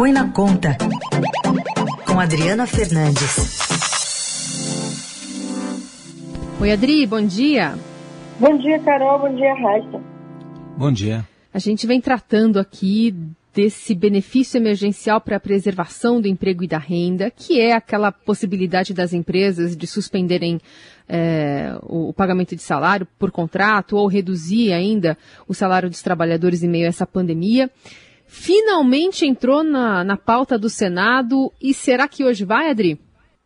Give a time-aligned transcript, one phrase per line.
[0.00, 0.78] Põe na Conta,
[2.06, 3.58] com Adriana Fernandes.
[6.58, 7.74] Oi, Adri, bom dia.
[8.38, 10.00] Bom dia, Carol, bom dia, Raíssa.
[10.74, 11.28] Bom dia.
[11.52, 13.14] A gente vem tratando aqui
[13.52, 18.94] desse benefício emergencial para a preservação do emprego e da renda, que é aquela possibilidade
[18.94, 20.62] das empresas de suspenderem
[21.06, 26.62] é, o, o, pagamento de salário por contrato ou reduzir ainda o salário dos trabalhadores
[26.62, 27.68] em meio a essa pandemia.
[28.30, 32.96] Finalmente entrou na, na pauta do Senado e será que hoje vai, Adri?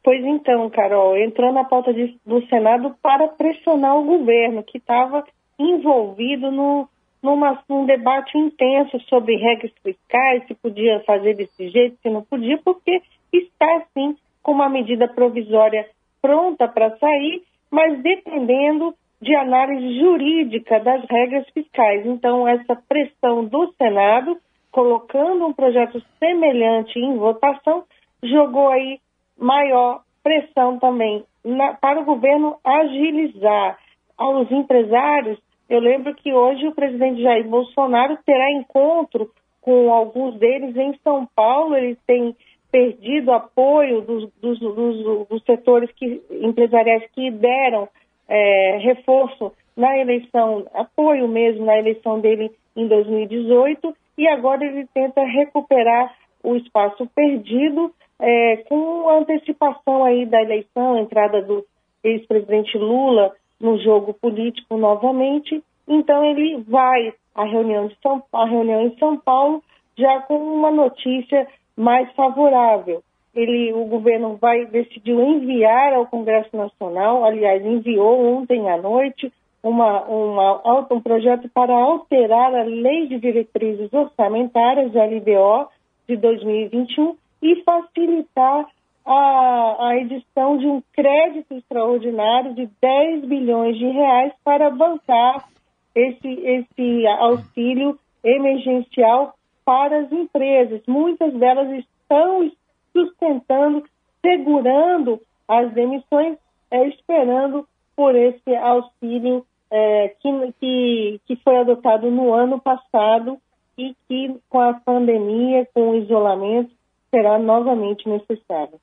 [0.03, 5.25] Pois então, Carol, entrou na pauta de, do Senado para pressionar o governo, que estava
[5.59, 6.87] envolvido no,
[7.23, 12.59] numa, num debate intenso sobre regras fiscais, se podia fazer desse jeito, se não podia,
[12.63, 13.01] porque
[13.33, 15.89] está, sim, com uma medida provisória
[16.21, 22.05] pronta para sair, mas dependendo de análise jurídica das regras fiscais.
[22.05, 24.37] Então, essa pressão do Senado,
[24.75, 27.85] colocando um projeto semelhante em votação,
[28.23, 28.99] jogou aí
[29.39, 33.79] maior pressão também na, para o governo agilizar
[34.19, 40.77] aos empresários eu lembro que hoje o presidente Jair Bolsonaro terá encontro com alguns deles
[40.77, 41.75] em São Paulo.
[41.75, 42.37] Ele tem
[42.71, 47.89] perdido apoio dos, dos, dos, dos setores que, empresariais que deram
[48.29, 55.23] é, reforço na eleição, apoio mesmo na eleição dele em 2018, e agora ele tenta
[55.25, 61.65] recuperar o espaço perdido é, com antecipação aí da eleição, entrada do
[62.03, 65.63] ex-presidente Lula no jogo político novamente.
[65.89, 69.63] Então ele vai à reunião, de São, à reunião em São Paulo
[69.97, 71.47] já com uma notícia
[71.77, 73.03] mais favorável.
[73.35, 79.33] Ele, o governo vai decidiu enviar ao Congresso Nacional, aliás, enviou ontem à noite
[79.65, 85.69] uma, uma, um projeto para alterar a Lei de Diretrizes Orçamentárias, LDO,
[86.07, 88.67] de 2021, e facilitar
[89.07, 95.49] a, a edição de um crédito extraordinário de 10 bilhões de reais para bancar
[95.95, 99.35] esse, esse auxílio emergencial
[99.65, 100.83] para as empresas.
[100.87, 102.51] Muitas delas estão
[102.93, 103.83] sustentando,
[104.21, 106.37] segurando as demissões,
[106.71, 107.67] é, esperando
[107.97, 109.45] por esse auxílio
[109.77, 110.31] é, que,
[110.61, 113.39] que, que foi adotado no ano passado
[113.77, 116.71] e que, com a pandemia, com o isolamento,
[117.11, 118.79] será novamente necessário.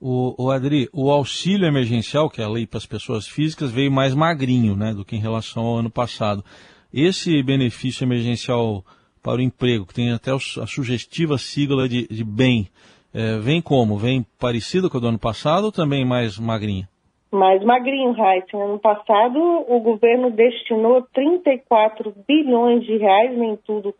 [0.00, 3.92] O, o Adri, o auxílio emergencial, que é a lei para as pessoas físicas, veio
[3.92, 6.44] mais magrinho né, do que em relação ao ano passado.
[6.92, 8.84] Esse benefício emergencial
[9.22, 12.68] para o emprego, que tem até a sugestiva sigla de, de bem,
[13.14, 13.96] é, vem como?
[13.96, 16.88] Vem parecido com o do ano passado ou também mais magrinho?
[17.32, 18.58] Mais magrinho, Raíssa.
[18.58, 23.94] Ano passado, o governo destinou 34 bilhões de reais, nem tudo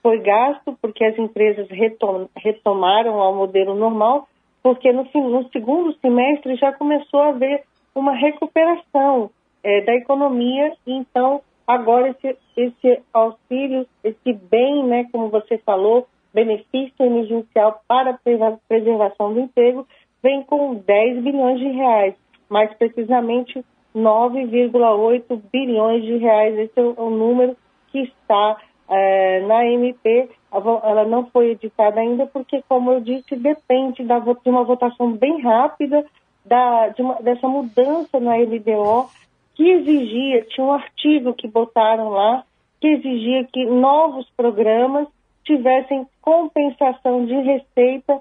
[0.00, 4.28] foi gasto, porque as empresas retom retomaram ao modelo normal,
[4.62, 9.30] porque no, no, segundo semestre já começou a haver uma recuperação
[9.64, 17.04] é, da economia, então agora esse, esse auxílio, esse bem, né, como você falou, benefício
[17.04, 19.84] emergencial para a preservação do emprego,
[20.22, 22.14] vem com 10 bilhões de reais,
[22.48, 23.64] mais precisamente
[23.94, 26.58] 9,8 bilhões de reais.
[26.58, 27.56] Esse é o número
[27.90, 28.58] que está
[28.88, 34.48] é, na MP, ela não foi editada ainda porque, como eu disse, depende da, de
[34.48, 36.04] uma votação bem rápida
[36.44, 39.10] da, de uma, dessa mudança na LDO
[39.54, 42.44] que exigia, tinha um artigo que botaram lá,
[42.80, 45.08] que exigia que novos programas
[45.44, 48.20] tivessem compensação de receita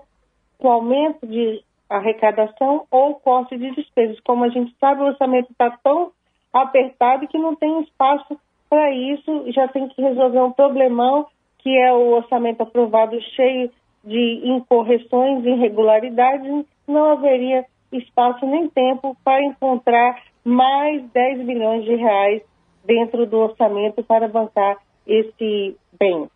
[0.58, 4.20] com aumento de arrecadação ou corte de despesas.
[4.22, 6.12] Como a gente sabe, o orçamento está tão
[6.54, 11.28] apertado que não tem espaço para isso, já tem que resolver um problemão,
[11.60, 13.72] que é o orçamento aprovado cheio
[14.04, 22.42] de incorreções, irregularidades, não haveria espaço nem tempo para encontrar mais 10 bilhões de reais
[22.86, 26.30] dentro do orçamento para bancar esse bem.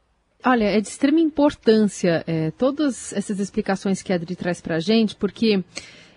[0.44, 4.80] Olha, é de extrema importância é, todas essas explicações que a Adri traz para a
[4.80, 5.62] gente, porque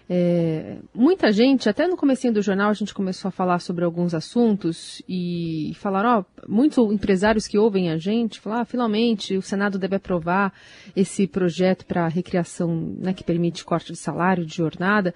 [0.08, 4.14] é, muita gente, até no comecinho do jornal, a gente começou a falar sobre alguns
[4.14, 9.76] assuntos e falaram, ó, muitos empresários que ouvem a gente falaram, ah, finalmente o Senado
[9.76, 10.52] deve aprovar
[10.94, 15.12] esse projeto para recriação, né, que permite corte de salário, de jornada.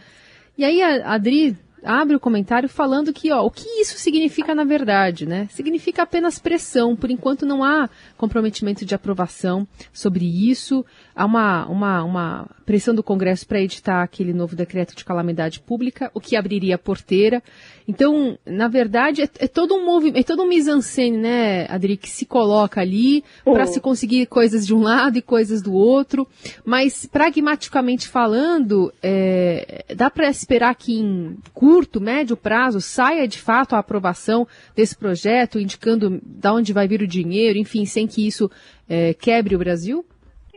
[0.58, 4.64] E aí a Adri abre o comentário falando que, ó, o que isso significa na
[4.64, 5.48] verdade, né?
[5.50, 6.96] Significa apenas pressão.
[6.96, 10.84] Por enquanto não há comprometimento de aprovação sobre isso.
[11.14, 16.10] Há uma, uma, uma pressão do Congresso para editar aquele novo decreto de calamidade pública,
[16.12, 17.42] o que abriria a porteira.
[17.88, 22.10] Então, na verdade, é, é todo um movimento, é todo um mise-en-scène, né, Adri, que
[22.10, 26.26] se coloca ali para se conseguir coisas de um lado e coisas do outro.
[26.64, 31.36] Mas, pragmaticamente falando, é, dá para esperar que em
[31.76, 37.02] curto, médio prazo, saia de fato a aprovação desse projeto, indicando de onde vai vir
[37.02, 38.49] o dinheiro, enfim, sem que isso
[38.88, 40.02] é, quebre o Brasil?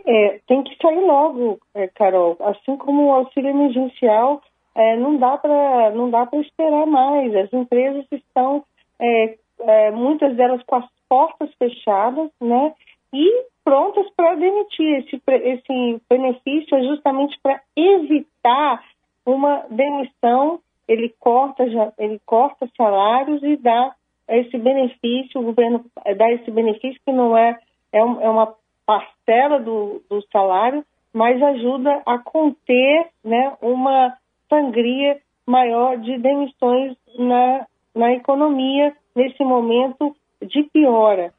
[0.08, 2.38] É, tem que sair logo, é, Carol.
[2.40, 4.42] Assim como o auxílio emergencial,
[4.74, 7.36] é, não dá para não dá para esperar mais.
[7.36, 8.64] As empresas estão
[8.98, 12.74] é, é, muitas delas com as portas fechadas, né?
[13.14, 15.00] E prontas para demitir.
[15.00, 18.82] Esse, esse benefício é justamente para evitar
[19.26, 21.64] uma demissão ele corta,
[22.00, 23.94] ele corta salários e dá
[24.28, 25.86] esse benefício, o governo
[26.18, 27.60] dá esse benefício que não é,
[27.94, 28.54] é, é uma
[28.86, 30.84] parcela do, do salário,
[31.14, 34.18] mas ajuda a conter né, uma
[34.50, 41.32] sangria maior de demissões na, na economia nesse momento de piora.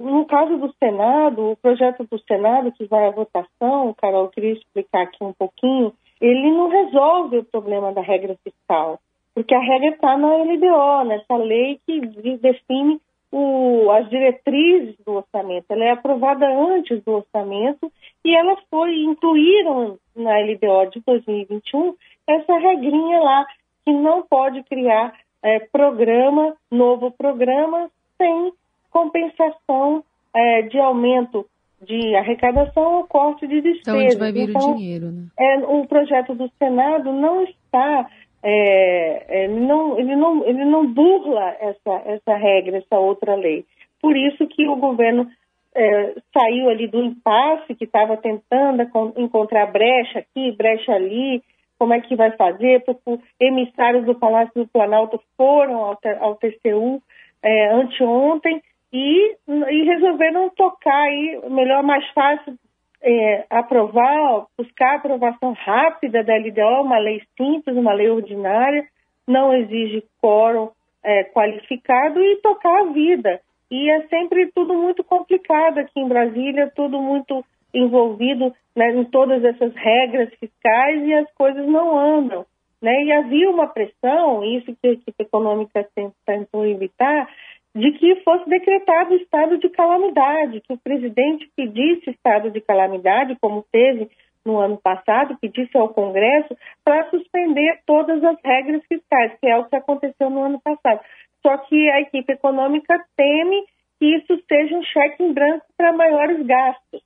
[0.00, 4.52] No caso do Senado, o projeto do Senado que vai à votação, Carol, eu queria
[4.52, 9.00] explicar aqui um pouquinho, ele não resolve o problema da regra fiscal,
[9.34, 12.00] porque a regra está na LDO, nessa lei que
[12.36, 13.00] define
[13.32, 15.66] o, as diretrizes do orçamento.
[15.70, 17.90] Ela é aprovada antes do orçamento
[18.24, 21.94] e ela foi incluíram na LDO de 2021
[22.28, 23.46] essa regrinha lá
[23.84, 28.52] que não pode criar é, programa, novo programa, sem
[28.90, 31.44] compensação é, de aumento
[31.84, 33.80] de arrecadação ou corte de despesas.
[33.80, 35.26] Então, onde vai vir então, o dinheiro, né?
[35.38, 38.08] É, o projeto do Senado não está,
[38.42, 43.64] é, é, não, ele, não, ele não burla essa, essa regra, essa outra lei.
[44.00, 45.28] Por isso que o governo
[45.74, 48.82] é, saiu ali do impasse que estava tentando
[49.16, 51.42] encontrar brecha aqui, brecha ali,
[51.78, 57.02] como é que vai fazer, porque emissários do Palácio do Planalto foram ao, ao TCU
[57.42, 58.62] é, anteontem
[58.92, 62.54] e, e resolveram tocar aí, melhor, mais fácil,
[63.02, 68.86] é, aprovar, buscar aprovação rápida da LDO, uma lei simples, uma lei ordinária,
[69.26, 70.70] não exige quórum
[71.02, 73.40] é, qualificado e tocar a vida.
[73.70, 79.42] E é sempre tudo muito complicado aqui em Brasília, tudo muito envolvido né, em todas
[79.42, 82.44] essas regras fiscais e as coisas não andam.
[82.80, 83.04] Né?
[83.04, 85.88] E havia uma pressão, isso que a equipe econômica
[86.26, 87.28] tentou evitar,
[87.74, 93.64] de que fosse decretado estado de calamidade, que o presidente pedisse estado de calamidade, como
[93.72, 94.10] teve
[94.44, 99.64] no ano passado, pedisse ao Congresso para suspender todas as regras fiscais, que é o
[99.64, 101.00] que aconteceu no ano passado.
[101.40, 103.64] Só que a equipe econômica teme
[103.98, 107.02] que isso seja um cheque em branco para maiores gastos.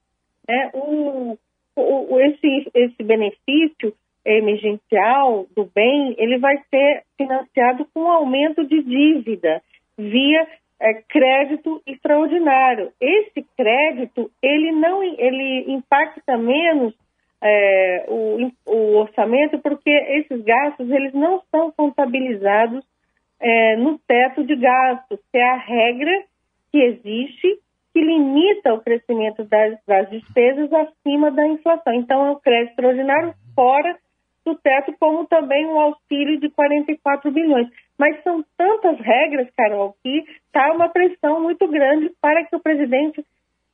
[0.49, 0.71] Né?
[0.75, 1.37] O,
[1.77, 9.63] o, esse, esse benefício emergencial do bem, ele vai ser financiado com aumento de dívida
[9.99, 10.47] via
[10.81, 12.93] é, crédito extraordinário.
[13.01, 16.95] Esse crédito ele não ele impacta menos
[17.43, 22.85] é, o, o, orçamento porque esses gastos eles não são contabilizados
[23.39, 26.25] é, no teto de gastos, que é a regra
[26.73, 27.61] que existe
[27.97, 31.95] que limita o crescimento das, das despesas acima da inflação.
[31.95, 33.97] Então, é o crédito extraordinário fora
[34.45, 37.69] do teto, como também um auxílio de 44 bilhões.
[37.99, 43.25] Mas são tantas regras, Carol, que está uma pressão muito grande para que o presidente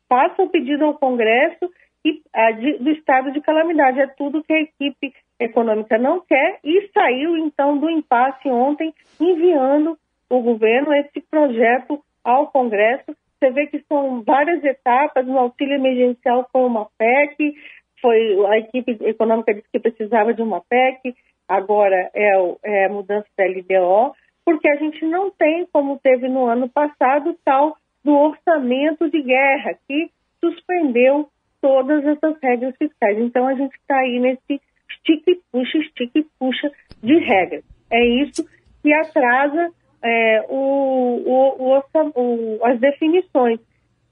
[0.08, 1.70] faça o pedido ao Congresso
[2.04, 4.00] e, a, de, do estado de calamidade.
[4.00, 9.98] É tudo que a equipe econômica não quer e saiu, então, do impasse ontem, enviando
[10.28, 13.16] o governo esse projeto ao Congresso.
[13.38, 17.54] Você vê que são várias etapas, o auxílio emergencial foi uma PEC,
[18.00, 21.14] foi a equipe econômica disse que precisava de uma PEC,
[21.56, 22.30] agora é,
[22.64, 27.36] é a mudança da LDO, porque a gente não tem, como teve no ano passado,
[27.44, 31.28] tal do orçamento de guerra, que suspendeu
[31.60, 33.18] todas essas regras fiscais.
[33.18, 36.70] Então a gente está aí nesse estique puxa, estique puxa
[37.02, 37.64] de regras.
[37.90, 38.44] É isso
[38.82, 39.70] que atrasa
[40.02, 41.82] é, o, o,
[42.16, 43.60] o, as definições.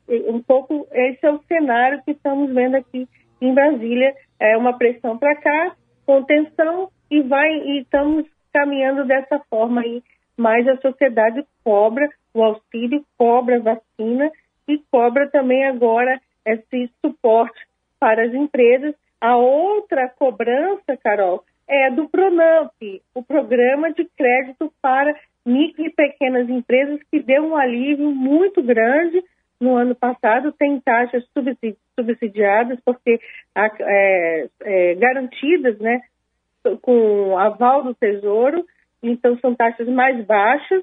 [0.09, 3.09] Um pouco esse é o cenário que estamos vendo aqui
[3.41, 9.81] em Brasília é uma pressão para cá, contenção e vai e estamos caminhando dessa forma
[9.81, 10.03] aí.
[10.37, 14.31] Mas a sociedade cobra o auxílio, cobra a vacina
[14.69, 17.61] e cobra também agora esse suporte
[17.99, 18.95] para as empresas.
[19.21, 22.73] A outra cobrança, Carol, é do Pronamp,
[23.15, 25.15] o Programa de Crédito para
[25.45, 29.23] Micro e Pequenas Empresas, que deu um alívio muito grande
[29.61, 31.23] no ano passado, tem taxas
[31.99, 33.21] subsidiadas, porque
[33.55, 36.01] é, é, garantidas, né,
[36.83, 38.65] com aval do Tesouro,
[39.03, 40.83] então são taxas mais baixas,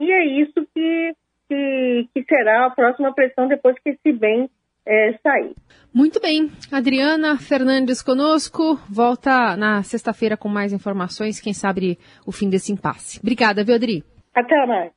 [0.00, 1.14] e é isso que,
[1.48, 4.48] que, que será a próxima pressão depois que esse bem
[4.86, 5.54] é, sair.
[5.92, 6.50] Muito bem.
[6.70, 8.76] Adriana Fernandes conosco.
[8.90, 13.18] Volta na sexta-feira com mais informações, quem sabe o fim desse impasse.
[13.20, 14.04] Obrigada, viu, Adri?
[14.34, 14.92] Até mais.